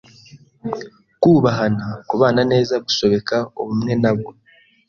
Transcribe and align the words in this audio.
kubahana 1.21 1.87
kubana 2.09 2.41
neza, 2.51 2.73
gusobeka 2.85 3.35
ubumwe 3.61 3.93
nabwo 4.01 4.31